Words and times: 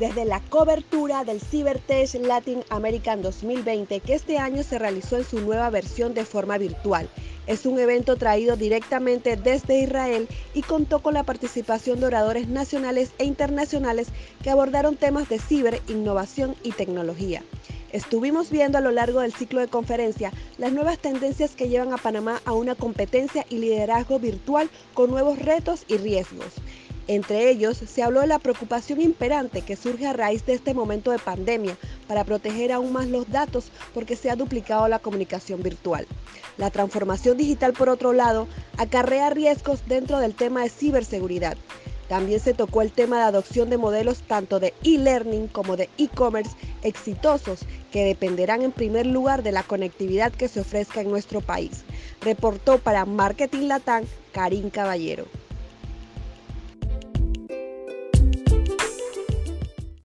desde 0.00 0.24
la 0.24 0.40
cobertura 0.40 1.24
del 1.24 1.42
CyberTech 1.42 2.14
Latin 2.22 2.64
American 2.70 3.20
2020 3.20 4.00
que 4.00 4.14
este 4.14 4.38
año 4.38 4.62
se 4.62 4.78
realizó 4.78 5.18
en 5.18 5.24
su 5.24 5.40
nueva 5.40 5.68
versión 5.68 6.14
de 6.14 6.24
forma 6.24 6.56
virtual. 6.56 7.10
Es 7.46 7.66
un 7.66 7.78
evento 7.78 8.16
traído 8.16 8.56
directamente 8.56 9.36
desde 9.36 9.80
Israel 9.80 10.26
y 10.54 10.62
contó 10.62 11.00
con 11.00 11.12
la 11.12 11.24
participación 11.24 12.00
de 12.00 12.06
oradores 12.06 12.48
nacionales 12.48 13.12
e 13.18 13.26
internacionales 13.26 14.08
que 14.42 14.48
abordaron 14.48 14.96
temas 14.96 15.28
de 15.28 15.38
ciber, 15.38 15.82
innovación 15.86 16.56
y 16.62 16.72
tecnología. 16.72 17.44
Estuvimos 17.92 18.50
viendo 18.50 18.78
a 18.78 18.80
lo 18.80 18.92
largo 18.92 19.20
del 19.20 19.34
ciclo 19.34 19.60
de 19.60 19.68
conferencia 19.68 20.32
las 20.56 20.72
nuevas 20.72 20.98
tendencias 20.98 21.54
que 21.54 21.68
llevan 21.68 21.92
a 21.92 21.98
Panamá 21.98 22.40
a 22.46 22.52
una 22.52 22.74
competencia 22.74 23.44
y 23.50 23.58
liderazgo 23.58 24.18
virtual 24.18 24.70
con 24.94 25.10
nuevos 25.10 25.38
retos 25.38 25.84
y 25.88 25.98
riesgos. 25.98 26.54
Entre 27.10 27.50
ellos, 27.50 27.76
se 27.76 28.04
habló 28.04 28.20
de 28.20 28.28
la 28.28 28.38
preocupación 28.38 29.00
imperante 29.00 29.62
que 29.62 29.74
surge 29.74 30.06
a 30.06 30.12
raíz 30.12 30.46
de 30.46 30.52
este 30.52 30.74
momento 30.74 31.10
de 31.10 31.18
pandemia 31.18 31.76
para 32.06 32.22
proteger 32.22 32.70
aún 32.70 32.92
más 32.92 33.08
los 33.08 33.28
datos 33.28 33.72
porque 33.92 34.14
se 34.14 34.30
ha 34.30 34.36
duplicado 34.36 34.86
la 34.86 35.00
comunicación 35.00 35.60
virtual. 35.60 36.06
La 36.56 36.70
transformación 36.70 37.36
digital, 37.36 37.72
por 37.72 37.88
otro 37.88 38.12
lado, 38.12 38.46
acarrea 38.78 39.28
riesgos 39.30 39.88
dentro 39.88 40.20
del 40.20 40.36
tema 40.36 40.62
de 40.62 40.70
ciberseguridad. 40.70 41.56
También 42.08 42.38
se 42.38 42.54
tocó 42.54 42.80
el 42.80 42.92
tema 42.92 43.16
de 43.16 43.24
adopción 43.24 43.70
de 43.70 43.76
modelos 43.76 44.22
tanto 44.22 44.60
de 44.60 44.72
e-learning 44.84 45.48
como 45.48 45.76
de 45.76 45.88
e-commerce 45.98 46.56
exitosos 46.84 47.66
que 47.90 48.04
dependerán 48.04 48.62
en 48.62 48.70
primer 48.70 49.06
lugar 49.06 49.42
de 49.42 49.50
la 49.50 49.64
conectividad 49.64 50.30
que 50.30 50.46
se 50.46 50.60
ofrezca 50.60 51.00
en 51.00 51.10
nuestro 51.10 51.40
país. 51.40 51.82
Reportó 52.20 52.78
para 52.78 53.04
Marketing 53.04 53.66
Latam 53.66 54.04
Karim 54.30 54.70
Caballero. 54.70 55.39